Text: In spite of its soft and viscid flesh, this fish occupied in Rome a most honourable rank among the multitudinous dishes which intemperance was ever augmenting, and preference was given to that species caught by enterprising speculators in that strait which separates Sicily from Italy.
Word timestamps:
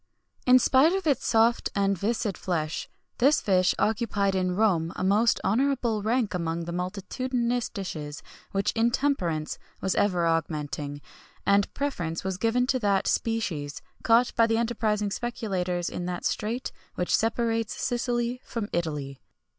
In 0.47 0.57
spite 0.57 0.93
of 0.95 1.05
its 1.05 1.27
soft 1.27 1.69
and 1.75 1.95
viscid 1.95 2.35
flesh, 2.35 2.89
this 3.19 3.39
fish 3.39 3.75
occupied 3.77 4.33
in 4.33 4.55
Rome 4.55 4.91
a 4.95 5.03
most 5.03 5.39
honourable 5.45 6.01
rank 6.01 6.33
among 6.33 6.65
the 6.65 6.71
multitudinous 6.71 7.69
dishes 7.69 8.23
which 8.51 8.71
intemperance 8.71 9.59
was 9.79 9.93
ever 9.93 10.25
augmenting, 10.25 11.01
and 11.45 11.71
preference 11.75 12.23
was 12.23 12.39
given 12.39 12.65
to 12.65 12.79
that 12.79 13.05
species 13.05 13.83
caught 14.01 14.33
by 14.35 14.45
enterprising 14.45 15.11
speculators 15.11 15.87
in 15.87 16.05
that 16.07 16.25
strait 16.25 16.71
which 16.95 17.15
separates 17.15 17.79
Sicily 17.79 18.41
from 18.43 18.69
Italy. 18.73 19.19